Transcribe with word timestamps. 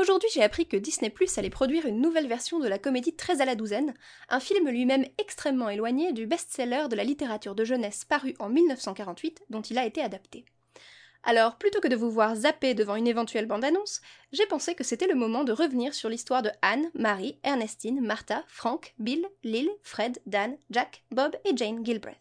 Aujourd'hui, 0.00 0.30
j'ai 0.32 0.42
appris 0.42 0.66
que 0.66 0.78
Disney 0.78 1.10
Plus 1.10 1.36
allait 1.36 1.50
produire 1.50 1.84
une 1.84 2.00
nouvelle 2.00 2.26
version 2.26 2.58
de 2.58 2.66
la 2.66 2.78
comédie 2.78 3.14
Très 3.14 3.42
à 3.42 3.44
la 3.44 3.54
douzaine, 3.54 3.92
un 4.30 4.40
film 4.40 4.66
lui-même 4.70 5.04
extrêmement 5.18 5.68
éloigné 5.68 6.14
du 6.14 6.26
best-seller 6.26 6.86
de 6.88 6.96
la 6.96 7.04
littérature 7.04 7.54
de 7.54 7.66
jeunesse 7.66 8.06
paru 8.06 8.34
en 8.38 8.48
1948 8.48 9.42
dont 9.50 9.60
il 9.60 9.76
a 9.76 9.84
été 9.84 10.00
adapté. 10.00 10.46
Alors, 11.22 11.56
plutôt 11.56 11.80
que 11.80 11.88
de 11.88 11.96
vous 11.96 12.10
voir 12.10 12.34
zapper 12.34 12.72
devant 12.72 12.96
une 12.96 13.08
éventuelle 13.08 13.44
bande-annonce, 13.44 14.00
j'ai 14.32 14.46
pensé 14.46 14.74
que 14.74 14.84
c'était 14.84 15.06
le 15.06 15.14
moment 15.14 15.44
de 15.44 15.52
revenir 15.52 15.92
sur 15.92 16.08
l'histoire 16.08 16.40
de 16.40 16.50
Anne, 16.62 16.90
Marie, 16.94 17.38
Ernestine, 17.42 18.00
Martha, 18.00 18.42
Frank, 18.48 18.94
Bill, 18.98 19.28
Lil, 19.44 19.68
Fred, 19.82 20.18
Dan, 20.24 20.56
Jack, 20.70 21.04
Bob 21.10 21.36
et 21.44 21.54
Jane 21.54 21.84
Gilbreth. 21.84 22.16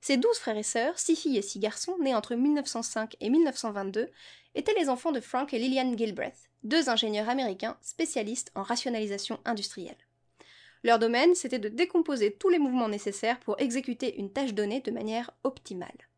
Ces 0.00 0.16
douze 0.16 0.38
frères 0.38 0.56
et 0.56 0.62
sœurs, 0.62 0.98
six 0.98 1.16
filles 1.16 1.36
et 1.36 1.42
six 1.42 1.58
garçons, 1.58 1.98
nés 2.00 2.14
entre 2.14 2.34
1905 2.36 3.16
et 3.20 3.28
1922, 3.28 4.08
étaient 4.54 4.74
les 4.80 4.88
enfants 4.88 5.12
de 5.12 5.20
Frank 5.20 5.52
et 5.52 5.58
Lillian 5.58 5.94
Gilbreth, 5.94 6.48
deux 6.64 6.88
ingénieurs 6.88 7.28
américains 7.28 7.76
spécialistes 7.82 8.50
en 8.54 8.62
rationalisation 8.62 9.40
industrielle. 9.44 9.96
Leur 10.84 10.98
domaine, 10.98 11.34
c'était 11.34 11.58
de 11.58 11.68
décomposer 11.68 12.32
tous 12.32 12.48
les 12.48 12.58
mouvements 12.58 12.88
nécessaires 12.88 13.38
pour 13.40 13.60
exécuter 13.60 14.18
une 14.18 14.32
tâche 14.32 14.54
donnée 14.54 14.80
de 14.80 14.90
manière 14.90 15.30
optimale. 15.44 16.08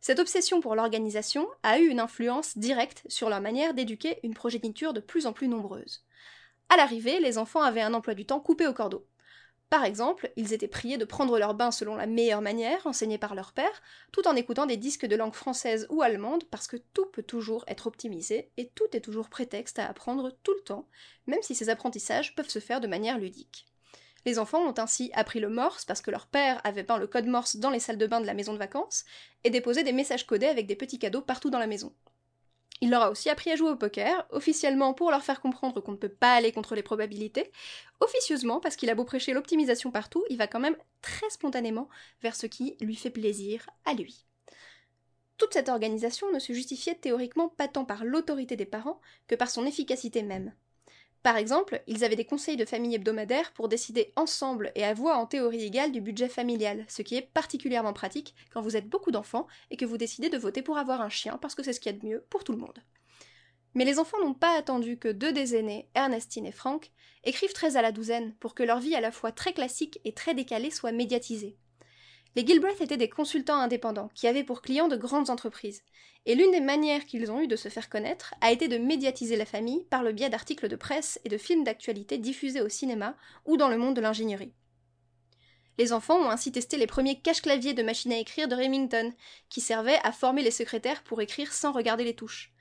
Cette 0.00 0.20
obsession 0.20 0.60
pour 0.60 0.74
l'organisation 0.74 1.46
a 1.62 1.78
eu 1.78 1.88
une 1.88 2.00
influence 2.00 2.56
directe 2.56 3.02
sur 3.08 3.28
leur 3.28 3.40
manière 3.40 3.74
d'éduquer 3.74 4.18
une 4.22 4.34
progéniture 4.34 4.92
de 4.92 5.00
plus 5.00 5.26
en 5.26 5.32
plus 5.32 5.48
nombreuse. 5.48 6.04
À 6.68 6.76
l'arrivée, 6.76 7.20
les 7.20 7.36
enfants 7.36 7.62
avaient 7.62 7.82
un 7.82 7.94
emploi 7.94 8.14
du 8.14 8.24
temps 8.24 8.40
coupé 8.40 8.66
au 8.66 8.72
cordeau. 8.72 9.04
Par 9.70 9.84
exemple, 9.84 10.32
ils 10.34 10.52
étaient 10.52 10.66
priés 10.66 10.98
de 10.98 11.04
prendre 11.04 11.38
leur 11.38 11.54
bain 11.54 11.70
selon 11.70 11.94
la 11.94 12.08
meilleure 12.08 12.42
manière, 12.42 12.84
enseignée 12.88 13.18
par 13.18 13.36
leur 13.36 13.52
père, 13.52 13.82
tout 14.10 14.26
en 14.26 14.34
écoutant 14.34 14.66
des 14.66 14.76
disques 14.76 15.06
de 15.06 15.14
langue 15.14 15.32
française 15.32 15.86
ou 15.90 16.02
allemande, 16.02 16.42
parce 16.50 16.66
que 16.66 16.76
tout 16.76 17.06
peut 17.06 17.22
toujours 17.22 17.64
être 17.68 17.86
optimisé, 17.86 18.50
et 18.56 18.68
tout 18.70 18.88
est 18.92 19.00
toujours 19.00 19.28
prétexte 19.28 19.78
à 19.78 19.88
apprendre 19.88 20.32
tout 20.42 20.54
le 20.54 20.64
temps, 20.64 20.88
même 21.28 21.42
si 21.42 21.54
ces 21.54 21.68
apprentissages 21.68 22.34
peuvent 22.34 22.48
se 22.48 22.58
faire 22.58 22.80
de 22.80 22.88
manière 22.88 23.18
ludique. 23.18 23.64
Les 24.26 24.40
enfants 24.40 24.66
ont 24.66 24.74
ainsi 24.76 25.12
appris 25.14 25.38
le 25.38 25.48
morse 25.48 25.84
parce 25.84 26.02
que 26.02 26.10
leur 26.10 26.26
père 26.26 26.60
avait 26.64 26.84
peint 26.84 26.98
le 26.98 27.06
code 27.06 27.26
morse 27.26 27.56
dans 27.56 27.70
les 27.70 27.80
salles 27.80 27.96
de 27.96 28.08
bain 28.08 28.20
de 28.20 28.26
la 28.26 28.34
maison 28.34 28.52
de 28.52 28.58
vacances, 28.58 29.04
et 29.44 29.50
déposé 29.50 29.84
des 29.84 29.92
messages 29.92 30.26
codés 30.26 30.46
avec 30.46 30.66
des 30.66 30.74
petits 30.74 30.98
cadeaux 30.98 31.22
partout 31.22 31.48
dans 31.48 31.60
la 31.60 31.68
maison. 31.68 31.94
Il 32.80 32.90
leur 32.90 33.02
a 33.02 33.10
aussi 33.10 33.28
appris 33.28 33.50
à 33.50 33.56
jouer 33.56 33.70
au 33.70 33.76
poker, 33.76 34.26
officiellement 34.30 34.94
pour 34.94 35.10
leur 35.10 35.22
faire 35.22 35.40
comprendre 35.40 35.80
qu'on 35.80 35.92
ne 35.92 35.96
peut 35.96 36.08
pas 36.08 36.34
aller 36.34 36.50
contre 36.50 36.74
les 36.74 36.82
probabilités, 36.82 37.50
officieusement 38.00 38.58
parce 38.58 38.76
qu'il 38.76 38.88
a 38.88 38.94
beau 38.94 39.04
prêcher 39.04 39.34
l'optimisation 39.34 39.90
partout, 39.90 40.24
il 40.30 40.38
va 40.38 40.46
quand 40.46 40.60
même 40.60 40.76
très 41.02 41.28
spontanément 41.28 41.88
vers 42.22 42.34
ce 42.34 42.46
qui 42.46 42.76
lui 42.80 42.96
fait 42.96 43.10
plaisir 43.10 43.68
à 43.84 43.92
lui. 43.92 44.24
Toute 45.36 45.52
cette 45.52 45.68
organisation 45.68 46.30
ne 46.32 46.38
se 46.38 46.52
justifiait 46.52 46.94
théoriquement 46.94 47.48
pas 47.48 47.68
tant 47.68 47.84
par 47.84 48.04
l'autorité 48.04 48.56
des 48.56 48.66
parents 48.66 49.00
que 49.26 49.34
par 49.34 49.50
son 49.50 49.66
efficacité 49.66 50.22
même. 50.22 50.54
Par 51.22 51.36
exemple, 51.36 51.82
ils 51.86 52.02
avaient 52.02 52.16
des 52.16 52.24
conseils 52.24 52.56
de 52.56 52.64
famille 52.64 52.94
hebdomadaires 52.94 53.52
pour 53.52 53.68
décider 53.68 54.12
ensemble 54.16 54.72
et 54.74 54.84
à 54.84 54.94
voix 54.94 55.16
en 55.16 55.26
théorie 55.26 55.64
égale 55.64 55.92
du 55.92 56.00
budget 56.00 56.30
familial, 56.30 56.86
ce 56.88 57.02
qui 57.02 57.14
est 57.14 57.30
particulièrement 57.34 57.92
pratique 57.92 58.34
quand 58.52 58.62
vous 58.62 58.76
êtes 58.76 58.88
beaucoup 58.88 59.10
d'enfants 59.10 59.46
et 59.70 59.76
que 59.76 59.84
vous 59.84 59.98
décidez 59.98 60.30
de 60.30 60.38
voter 60.38 60.62
pour 60.62 60.78
avoir 60.78 61.02
un 61.02 61.10
chien 61.10 61.36
parce 61.36 61.54
que 61.54 61.62
c'est 61.62 61.74
ce 61.74 61.80
qu'il 61.80 61.92
y 61.92 61.94
a 61.94 61.98
de 61.98 62.06
mieux 62.06 62.24
pour 62.30 62.42
tout 62.42 62.52
le 62.52 62.58
monde. 62.58 62.78
Mais 63.74 63.84
les 63.84 63.98
enfants 63.98 64.18
n'ont 64.20 64.34
pas 64.34 64.56
attendu 64.56 64.98
que 64.98 65.08
deux 65.08 65.32
des 65.32 65.54
aînés, 65.54 65.88
Ernestine 65.94 66.46
et 66.46 66.52
Frank, 66.52 66.90
écrivent 67.24 67.52
très 67.52 67.76
à 67.76 67.82
la 67.82 67.92
douzaine 67.92 68.34
pour 68.40 68.54
que 68.54 68.62
leur 68.62 68.80
vie 68.80 68.94
à 68.94 69.00
la 69.00 69.12
fois 69.12 69.30
très 69.30 69.52
classique 69.52 70.00
et 70.04 70.14
très 70.14 70.34
décalée 70.34 70.70
soit 70.70 70.90
médiatisée. 70.90 71.56
Les 72.36 72.46
Gilbreth 72.46 72.80
étaient 72.80 72.96
des 72.96 73.08
consultants 73.08 73.58
indépendants 73.58 74.10
qui 74.14 74.28
avaient 74.28 74.44
pour 74.44 74.62
clients 74.62 74.86
de 74.86 74.96
grandes 74.96 75.30
entreprises, 75.30 75.82
et 76.26 76.34
l'une 76.34 76.52
des 76.52 76.60
manières 76.60 77.06
qu'ils 77.06 77.32
ont 77.32 77.40
eu 77.40 77.48
de 77.48 77.56
se 77.56 77.68
faire 77.68 77.88
connaître 77.88 78.34
a 78.40 78.52
été 78.52 78.68
de 78.68 78.78
médiatiser 78.78 79.36
la 79.36 79.46
famille 79.46 79.84
par 79.90 80.02
le 80.02 80.12
biais 80.12 80.30
d'articles 80.30 80.68
de 80.68 80.76
presse 80.76 81.20
et 81.24 81.28
de 81.28 81.38
films 81.38 81.64
d'actualité 81.64 82.18
diffusés 82.18 82.60
au 82.60 82.68
cinéma 82.68 83.16
ou 83.46 83.56
dans 83.56 83.68
le 83.68 83.78
monde 83.78 83.96
de 83.96 84.00
l'ingénierie. 84.00 84.52
Les 85.78 85.92
enfants 85.92 86.18
ont 86.18 86.30
ainsi 86.30 86.52
testé 86.52 86.76
les 86.76 86.86
premiers 86.86 87.20
cache-claviers 87.20 87.74
de 87.74 87.82
machines 87.82 88.12
à 88.12 88.18
écrire 88.18 88.48
de 88.48 88.54
Remington, 88.54 89.12
qui 89.48 89.60
servaient 89.60 89.98
à 90.04 90.12
former 90.12 90.42
les 90.42 90.50
secrétaires 90.50 91.02
pour 91.02 91.22
écrire 91.22 91.52
sans 91.52 91.72
regarder 91.72 92.04
les 92.04 92.14
touches. 92.14 92.52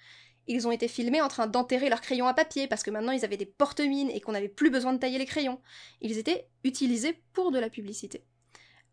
Ils 0.47 0.67
ont 0.67 0.71
été 0.71 0.87
filmés 0.87 1.21
en 1.21 1.27
train 1.27 1.45
d'enterrer 1.45 1.89
leurs 1.89 2.01
crayons 2.01 2.27
à 2.27 2.33
papier 2.33 2.65
parce 2.65 2.81
que 2.81 2.89
maintenant 2.89 3.11
ils 3.11 3.23
avaient 3.23 3.37
des 3.37 3.45
porte-mines 3.45 4.09
et 4.09 4.19
qu'on 4.19 4.31
n'avait 4.31 4.47
plus 4.47 4.71
besoin 4.71 4.93
de 4.93 4.97
tailler 4.97 5.19
les 5.19 5.27
crayons. 5.27 5.59
Ils 6.01 6.17
étaient 6.17 6.47
utilisés 6.63 7.21
pour 7.33 7.51
de 7.51 7.59
la 7.59 7.69
publicité. 7.69 8.23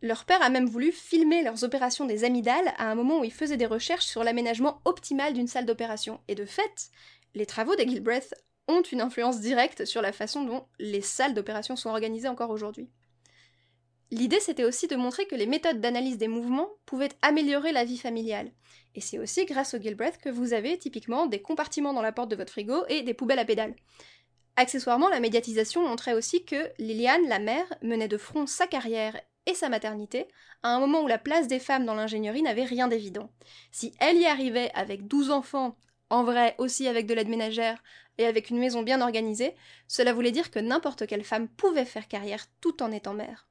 Leur 0.03 0.25
père 0.25 0.43
a 0.43 0.51
même 0.51 0.69
voulu 0.69 0.93
filmer 0.93 1.43
leurs 1.43 1.65
opérations 1.65 2.05
des 2.05 2.25
amygdales 2.25 2.75
à 2.77 2.91
un 2.91 2.95
moment 2.95 3.21
où 3.21 3.25
ils 3.25 3.33
faisaient 3.33 3.57
des 3.57 3.67
recherches 3.67 4.05
sur 4.05 4.25
l'aménagement 4.25 4.81
optimal 4.85 5.33
d'une 5.33 5.49
salle 5.49 5.67
d'opération. 5.67 6.21
Et 6.29 6.35
de 6.35 6.45
fait, 6.45 6.91
les 7.35 7.47
travaux 7.47 7.77
des 7.77 7.89
Gilbreth 7.89 8.35
ont 8.69 8.83
une 8.83 9.01
influence 9.01 9.41
directe 9.41 9.85
sur 9.85 10.03
la 10.03 10.13
façon 10.13 10.45
dont 10.45 10.67
les 10.79 11.01
salles 11.01 11.35
d'opération 11.35 11.77
sont 11.77 11.91
organisées 11.91 12.29
encore 12.29 12.51
aujourd'hui. 12.51 12.91
L'idée, 14.11 14.39
c'était 14.39 14.65
aussi 14.65 14.87
de 14.87 14.97
montrer 14.97 15.27
que 15.27 15.35
les 15.35 15.47
méthodes 15.47 15.81
d'analyse 15.81 16.19
des 16.19 16.29
mouvements 16.29 16.71
pouvaient 16.85 17.09
améliorer 17.23 17.73
la 17.73 17.85
vie 17.85 17.99
familiale. 17.99 18.53
Et 18.95 19.01
c'est 19.01 19.19
aussi 19.19 19.47
grâce 19.47 19.75
aux 19.75 19.81
Gilbreth 19.81 20.19
que 20.19 20.29
vous 20.29 20.53
avez 20.53 20.79
typiquement 20.79 21.27
des 21.27 21.43
compartiments 21.43 21.93
dans 21.93 22.03
la 22.03 22.13
porte 22.13 22.31
de 22.31 22.37
votre 22.37 22.53
frigo 22.53 22.85
et 22.89 23.03
des 23.03 23.15
poubelles 23.15 23.41
à 23.41 23.45
pédales. 23.45 23.75
Accessoirement, 24.57 25.09
la 25.09 25.21
médiatisation 25.21 25.87
montrait 25.87 26.15
aussi 26.15 26.45
que 26.45 26.71
Liliane, 26.79 27.27
la 27.29 27.41
mère, 27.41 27.67
menait 27.83 28.09
de 28.09 28.17
front 28.17 28.47
sa 28.47 28.67
carrière 28.67 29.21
et 29.47 29.55
sa 29.55 29.69
maternité, 29.69 30.27
à 30.63 30.71
un 30.71 30.81
moment 30.81 31.03
où 31.03 31.07
la 31.07 31.19
place 31.19 31.49
des 31.49 31.59
femmes 31.59 31.87
dans 31.87 31.95
l'ingénierie 31.95 32.43
n'avait 32.43 32.65
rien 32.65 32.89
d'évident. 32.89 33.31
Si 33.71 33.93
elle 34.01 34.19
y 34.19 34.27
arrivait 34.27 34.71
avec 34.75 35.07
12 35.07 35.31
enfants, 35.31 35.77
en 36.11 36.25
vrai 36.25 36.55
aussi 36.59 36.89
avec 36.89 37.07
de 37.07 37.15
l'aide 37.15 37.29
ménagère 37.29 37.83
et 38.19 38.27
avec 38.27 38.51
une 38.51 38.59
maison 38.59 38.83
bien 38.83 39.01
organisée, 39.01 39.55
cela 39.89 40.13
voulait 40.13 40.33
dire 40.33 40.51
que 40.51 40.59
n'importe 40.59 41.07
quelle 41.07 41.25
femme 41.25 41.49
pouvait 41.49 41.85
faire 41.85 42.09
carrière 42.09 42.47
tout 42.61 42.83
en 42.83 42.93
étant 42.93 43.15
mère. 43.15 43.47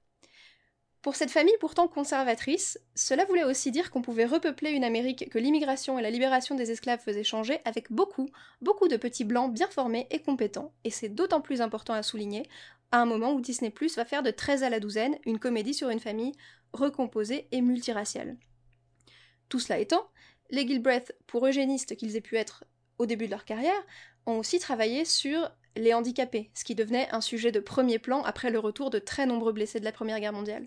Pour 1.06 1.16
cette 1.16 1.30
famille 1.30 1.54
pourtant 1.60 1.88
conservatrice, 1.88 2.80
cela 2.96 3.26
voulait 3.26 3.44
aussi 3.44 3.70
dire 3.70 3.92
qu'on 3.92 4.02
pouvait 4.02 4.26
repeupler 4.26 4.72
une 4.72 4.84
Amérique 4.84 5.30
que 5.30 5.38
l'immigration 5.38 6.00
et 6.00 6.02
la 6.02 6.10
libération 6.10 6.56
des 6.56 6.72
esclaves 6.72 7.00
faisaient 7.00 7.24
changer 7.24 7.60
avec 7.64 7.92
beaucoup, 7.92 8.28
beaucoup 8.60 8.88
de 8.88 8.98
petits 8.98 9.24
blancs 9.24 9.54
bien 9.54 9.68
formés 9.68 10.08
et 10.10 10.24
compétents, 10.24 10.74
et 10.84 10.90
c'est 10.90 11.10
d'autant 11.10 11.42
plus 11.42 11.62
important 11.62 11.94
à 11.94 12.02
souligner 12.02 12.50
à 12.96 13.02
un 13.02 13.06
moment 13.06 13.34
où 13.34 13.42
Disney 13.42 13.72
Plus 13.72 13.98
va 13.98 14.06
faire 14.06 14.24
de 14.24 14.32
13 14.32 14.64
à 14.64 14.70
la 14.70 14.80
douzaine 14.80 15.18
une 15.26 15.38
comédie 15.38 15.74
sur 15.74 15.90
une 15.90 16.00
famille 16.00 16.32
recomposée 16.72 17.50
et 17.52 17.60
multiraciale. 17.60 18.38
Tout 19.50 19.60
cela 19.60 19.80
étant, 19.80 20.08
les 20.50 20.66
Gilbreth, 20.66 21.14
pour 21.28 21.46
eugénistes 21.46 21.98
qu'ils 21.98 22.16
aient 22.16 22.22
pu 22.22 22.38
être 22.38 22.64
au 22.98 23.06
début 23.06 23.26
de 23.26 23.32
leur 23.32 23.44
carrière, 23.44 23.84
ont 24.26 24.38
aussi 24.38 24.60
travaillé 24.60 25.04
sur 25.04 25.52
les 25.76 25.94
handicapés, 25.94 26.52
ce 26.54 26.64
qui 26.64 26.74
devenait 26.74 27.10
un 27.12 27.20
sujet 27.20 27.52
de 27.52 27.60
premier 27.60 28.00
plan 28.00 28.24
après 28.24 28.50
le 28.50 28.60
retour 28.60 28.90
de 28.92 29.00
très 29.00 29.26
nombreux 29.26 29.52
blessés 29.52 29.82
de 29.82 29.86
la 29.86 29.92
Première 29.92 30.22
Guerre 30.22 30.32
mondiale. 30.32 30.66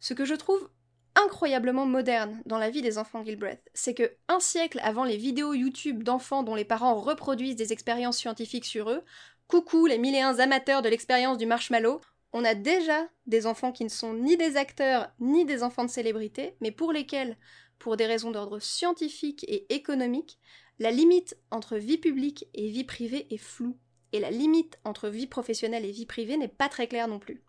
Ce 0.00 0.14
que 0.14 0.24
je 0.24 0.34
trouve 0.34 0.68
incroyablement 1.14 1.86
moderne 1.86 2.42
dans 2.44 2.58
la 2.58 2.70
vie 2.70 2.82
des 2.82 2.98
enfants 2.98 3.24
Gilbreth, 3.24 3.62
c'est 3.72 3.94
que 3.94 4.16
un 4.26 4.40
siècle 4.40 4.80
avant 4.82 5.04
les 5.04 5.16
vidéos 5.16 5.54
YouTube 5.54 6.02
d'enfants 6.02 6.42
dont 6.42 6.56
les 6.56 6.64
parents 6.64 6.96
reproduisent 6.96 7.56
des 7.56 7.72
expériences 7.72 8.18
scientifiques 8.18 8.66
sur 8.66 8.90
eux, 8.90 9.04
Coucou 9.48 9.86
les 9.86 9.96
mille 9.96 10.14
et 10.14 10.20
un 10.20 10.40
amateurs 10.40 10.82
de 10.82 10.90
l'expérience 10.90 11.38
du 11.38 11.46
marshmallow. 11.46 12.02
On 12.34 12.44
a 12.44 12.54
déjà 12.54 13.08
des 13.24 13.46
enfants 13.46 13.72
qui 13.72 13.82
ne 13.82 13.88
sont 13.88 14.12
ni 14.12 14.36
des 14.36 14.58
acteurs 14.58 15.10
ni 15.20 15.46
des 15.46 15.62
enfants 15.62 15.86
de 15.86 15.90
célébrité, 15.90 16.54
mais 16.60 16.70
pour 16.70 16.92
lesquels, 16.92 17.38
pour 17.78 17.96
des 17.96 18.04
raisons 18.04 18.30
d'ordre 18.30 18.58
scientifique 18.58 19.46
et 19.48 19.74
économique, 19.74 20.38
la 20.78 20.90
limite 20.90 21.34
entre 21.50 21.78
vie 21.78 21.96
publique 21.96 22.46
et 22.52 22.68
vie 22.68 22.84
privée 22.84 23.26
est 23.30 23.38
floue, 23.38 23.78
et 24.12 24.20
la 24.20 24.30
limite 24.30 24.78
entre 24.84 25.08
vie 25.08 25.26
professionnelle 25.26 25.86
et 25.86 25.92
vie 25.92 26.04
privée 26.04 26.36
n'est 26.36 26.46
pas 26.46 26.68
très 26.68 26.86
claire 26.86 27.08
non 27.08 27.18
plus. 27.18 27.42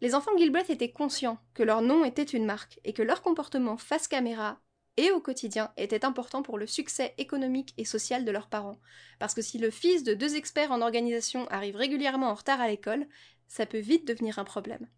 Les 0.00 0.14
enfants 0.14 0.34
Gilbreth 0.38 0.70
étaient 0.70 0.90
conscients 0.90 1.38
que 1.52 1.62
leur 1.62 1.82
nom 1.82 2.06
était 2.06 2.22
une 2.22 2.46
marque 2.46 2.80
et 2.82 2.94
que 2.94 3.02
leur 3.02 3.20
comportement 3.20 3.76
face 3.76 4.08
caméra 4.08 4.58
et 4.96 5.10
au 5.10 5.20
quotidien 5.20 5.72
était 5.76 6.04
important 6.04 6.42
pour 6.42 6.58
le 6.58 6.66
succès 6.66 7.14
économique 7.18 7.74
et 7.78 7.84
social 7.84 8.24
de 8.24 8.30
leurs 8.30 8.48
parents. 8.48 8.78
Parce 9.18 9.34
que 9.34 9.42
si 9.42 9.58
le 9.58 9.70
fils 9.70 10.04
de 10.04 10.14
deux 10.14 10.36
experts 10.36 10.72
en 10.72 10.80
organisation 10.80 11.48
arrive 11.48 11.76
régulièrement 11.76 12.28
en 12.28 12.34
retard 12.34 12.60
à 12.60 12.68
l'école, 12.68 13.06
ça 13.48 13.66
peut 13.66 13.78
vite 13.78 14.06
devenir 14.06 14.38
un 14.38 14.44
problème. 14.44 14.88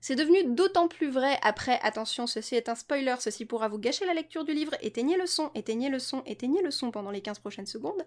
C'est 0.00 0.14
devenu 0.14 0.44
d'autant 0.54 0.88
plus 0.88 1.10
vrai 1.10 1.38
après, 1.42 1.80
attention, 1.82 2.26
ceci 2.26 2.54
est 2.54 2.68
un 2.68 2.74
spoiler, 2.74 3.16
ceci 3.18 3.44
pourra 3.44 3.68
vous 3.68 3.78
gâcher 3.78 4.06
la 4.06 4.14
lecture 4.14 4.44
du 4.44 4.52
livre, 4.52 4.74
éteignez 4.80 5.16
le 5.16 5.26
son, 5.26 5.50
éteignez 5.54 5.88
le 5.88 5.98
son, 5.98 6.22
éteignez 6.26 6.62
le 6.62 6.70
son 6.70 6.90
pendant 6.90 7.10
les 7.10 7.22
15 7.22 7.40
prochaines 7.40 7.66
secondes. 7.66 8.06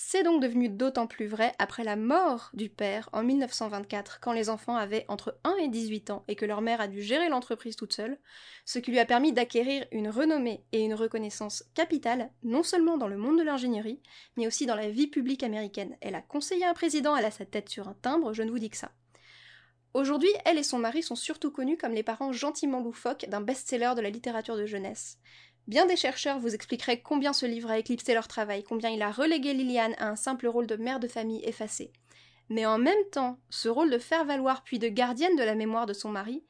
C'est 0.00 0.22
donc 0.22 0.40
devenu 0.40 0.68
d'autant 0.68 1.08
plus 1.08 1.26
vrai 1.26 1.56
après 1.58 1.82
la 1.82 1.96
mort 1.96 2.50
du 2.54 2.68
père 2.68 3.10
en 3.12 3.24
1924, 3.24 4.20
quand 4.20 4.30
les 4.30 4.48
enfants 4.48 4.76
avaient 4.76 5.04
entre 5.08 5.40
1 5.42 5.56
et 5.56 5.66
18 5.66 6.10
ans 6.10 6.24
et 6.28 6.36
que 6.36 6.44
leur 6.44 6.60
mère 6.60 6.80
a 6.80 6.86
dû 6.86 7.02
gérer 7.02 7.28
l'entreprise 7.28 7.74
toute 7.74 7.92
seule, 7.92 8.16
ce 8.64 8.78
qui 8.78 8.92
lui 8.92 9.00
a 9.00 9.04
permis 9.04 9.32
d'acquérir 9.32 9.84
une 9.90 10.08
renommée 10.08 10.62
et 10.70 10.84
une 10.84 10.94
reconnaissance 10.94 11.64
capitale, 11.74 12.30
non 12.44 12.62
seulement 12.62 12.96
dans 12.96 13.08
le 13.08 13.16
monde 13.16 13.38
de 13.38 13.42
l'ingénierie, 13.42 14.00
mais 14.36 14.46
aussi 14.46 14.66
dans 14.66 14.76
la 14.76 14.88
vie 14.88 15.08
publique 15.08 15.42
américaine. 15.42 15.96
Elle 16.00 16.14
a 16.14 16.22
conseillé 16.22 16.64
un 16.64 16.74
président, 16.74 17.16
elle 17.16 17.24
a 17.24 17.32
sa 17.32 17.44
tête 17.44 17.68
sur 17.68 17.88
un 17.88 17.94
timbre, 18.00 18.32
je 18.32 18.44
ne 18.44 18.52
vous 18.52 18.60
dis 18.60 18.70
que 18.70 18.76
ça. 18.76 18.92
Aujourd'hui, 19.94 20.30
elle 20.44 20.58
et 20.58 20.62
son 20.62 20.78
mari 20.78 21.02
sont 21.02 21.16
surtout 21.16 21.50
connus 21.50 21.76
comme 21.76 21.92
les 21.92 22.04
parents 22.04 22.30
gentiment 22.30 22.80
loufoques 22.80 23.26
d'un 23.28 23.40
best-seller 23.40 23.94
de 23.96 24.00
la 24.00 24.10
littérature 24.10 24.56
de 24.56 24.64
jeunesse. 24.64 25.18
Bien 25.68 25.84
des 25.84 25.96
chercheurs 25.96 26.38
vous 26.38 26.54
expliqueraient 26.54 27.02
combien 27.02 27.34
ce 27.34 27.44
livre 27.44 27.70
a 27.70 27.78
éclipsé 27.78 28.14
leur 28.14 28.26
travail, 28.26 28.64
combien 28.64 28.88
il 28.88 29.02
a 29.02 29.10
relégué 29.10 29.52
Liliane 29.52 29.94
à 29.98 30.08
un 30.08 30.16
simple 30.16 30.46
rôle 30.46 30.66
de 30.66 30.76
mère 30.76 30.98
de 30.98 31.08
famille 31.08 31.44
effacée. 31.44 31.92
Mais 32.48 32.64
en 32.64 32.78
même 32.78 33.04
temps, 33.12 33.38
ce 33.50 33.68
rôle 33.68 33.90
de 33.90 33.98
faire-valoir 33.98 34.64
puis 34.64 34.78
de 34.78 34.88
gardienne 34.88 35.36
de 35.36 35.42
la 35.42 35.54
mémoire 35.54 35.84
de 35.84 35.92
son 35.92 36.08
mari, 36.08 36.42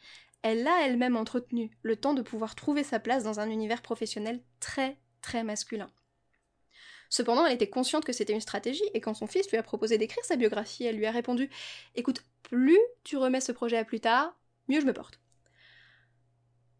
elle 0.42 0.62
l'a 0.62 0.86
elle-même 0.86 1.16
entretenu, 1.16 1.76
le 1.82 1.96
temps 1.96 2.14
de 2.14 2.22
pouvoir 2.22 2.54
trouver 2.54 2.84
sa 2.84 3.00
place 3.00 3.24
dans 3.24 3.40
un 3.40 3.50
univers 3.50 3.82
professionnel 3.82 4.40
très, 4.60 4.96
très 5.20 5.42
masculin. 5.42 5.90
Cependant, 7.10 7.44
elle 7.44 7.54
était 7.54 7.68
consciente 7.68 8.04
que 8.04 8.12
c'était 8.12 8.34
une 8.34 8.40
stratégie, 8.40 8.88
et 8.94 9.00
quand 9.00 9.14
son 9.14 9.26
fils 9.26 9.50
lui 9.50 9.58
a 9.58 9.64
proposé 9.64 9.98
d'écrire 9.98 10.24
sa 10.24 10.36
biographie, 10.36 10.84
elle 10.84 10.96
lui 10.96 11.06
a 11.06 11.10
répondu 11.10 11.50
Écoute, 11.96 12.22
plus 12.44 12.78
tu 13.02 13.16
remets 13.16 13.40
ce 13.40 13.50
projet 13.50 13.78
à 13.78 13.84
plus 13.84 13.98
tard, 13.98 14.38
mieux 14.68 14.80
je 14.80 14.86
me 14.86 14.92
porte. 14.92 15.18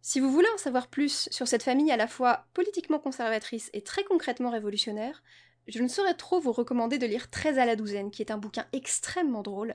Si 0.00 0.21
vous 0.21 0.31
voulez 0.31 0.49
en 0.55 0.59
savoir 0.59 0.89
plus 0.89 1.29
sur 1.31 1.49
cette 1.49 1.62
famille 1.62 1.91
à 1.91 1.97
la 1.97 2.06
fois 2.06 2.47
politiquement 2.55 2.99
conservatrice 2.99 3.71
et 3.73 3.83
très 3.83 4.05
concrètement 4.05 4.50
révolutionnaire, 4.50 5.23
je 5.67 5.83
ne 5.83 5.89
saurais 5.89 6.15
trop 6.15 6.41
vous 6.41 6.53
recommander 6.53 6.99
de 6.99 7.06
lire 7.06 7.31
13 7.31 7.59
à 7.59 7.67
la 7.67 7.77
douzaine, 7.77 8.11
qui 8.11 8.23
est 8.23 8.31
un 8.31 8.39
bouquin 8.39 8.67
extrêmement 8.73 9.43
drôle, 9.43 9.75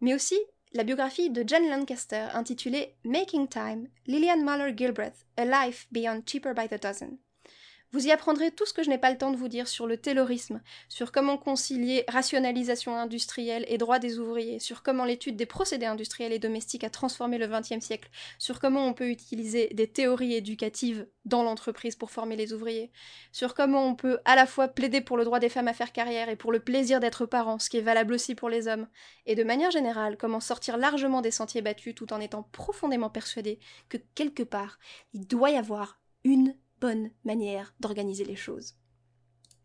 mais 0.00 0.14
aussi 0.14 0.38
la 0.72 0.84
biographie 0.84 1.30
de 1.30 1.44
John 1.46 1.68
Lancaster 1.68 2.28
intitulée 2.32 2.96
Making 3.04 3.48
Time, 3.48 3.88
Lillian 4.06 4.38
Muller 4.38 4.74
Gilbreth, 4.76 5.26
A 5.36 5.44
Life 5.44 5.86
Beyond 5.92 6.22
Cheaper 6.26 6.54
by 6.54 6.68
the 6.68 6.82
Dozen. 6.82 7.18
Vous 7.94 8.08
y 8.08 8.10
apprendrez 8.10 8.50
tout 8.50 8.66
ce 8.66 8.72
que 8.72 8.82
je 8.82 8.90
n'ai 8.90 8.98
pas 8.98 9.12
le 9.12 9.18
temps 9.18 9.30
de 9.30 9.36
vous 9.36 9.46
dire 9.46 9.68
sur 9.68 9.86
le 9.86 9.96
taylorisme, 9.96 10.60
sur 10.88 11.12
comment 11.12 11.38
concilier 11.38 12.04
rationalisation 12.08 12.96
industrielle 12.96 13.64
et 13.68 13.78
droit 13.78 14.00
des 14.00 14.18
ouvriers, 14.18 14.58
sur 14.58 14.82
comment 14.82 15.04
l'étude 15.04 15.36
des 15.36 15.46
procédés 15.46 15.86
industriels 15.86 16.32
et 16.32 16.40
domestiques 16.40 16.82
a 16.82 16.90
transformé 16.90 17.38
le 17.38 17.46
XXe 17.46 17.78
siècle, 17.78 18.10
sur 18.40 18.58
comment 18.58 18.84
on 18.84 18.94
peut 18.94 19.10
utiliser 19.10 19.68
des 19.74 19.86
théories 19.86 20.34
éducatives 20.34 21.06
dans 21.24 21.44
l'entreprise 21.44 21.94
pour 21.94 22.10
former 22.10 22.34
les 22.34 22.52
ouvriers, 22.52 22.90
sur 23.30 23.54
comment 23.54 23.86
on 23.86 23.94
peut 23.94 24.18
à 24.24 24.34
la 24.34 24.46
fois 24.46 24.66
plaider 24.66 25.00
pour 25.00 25.16
le 25.16 25.24
droit 25.24 25.38
des 25.38 25.48
femmes 25.48 25.68
à 25.68 25.72
faire 25.72 25.92
carrière 25.92 26.28
et 26.28 26.34
pour 26.34 26.50
le 26.50 26.58
plaisir 26.58 26.98
d'être 26.98 27.26
parent, 27.26 27.60
ce 27.60 27.70
qui 27.70 27.76
est 27.76 27.80
valable 27.80 28.14
aussi 28.14 28.34
pour 28.34 28.48
les 28.48 28.66
hommes, 28.66 28.88
et 29.26 29.36
de 29.36 29.44
manière 29.44 29.70
générale, 29.70 30.16
comment 30.16 30.40
sortir 30.40 30.78
largement 30.78 31.20
des 31.20 31.30
sentiers 31.30 31.62
battus 31.62 31.94
tout 31.94 32.12
en 32.12 32.18
étant 32.18 32.42
profondément 32.50 33.08
persuadé 33.08 33.60
que 33.88 33.98
quelque 34.16 34.42
part, 34.42 34.80
il 35.12 35.28
doit 35.28 35.50
y 35.50 35.56
avoir 35.56 36.00
une 36.24 36.56
bonne 36.84 37.08
manière 37.24 37.74
d'organiser 37.80 38.26
les 38.26 38.36
choses. 38.36 38.74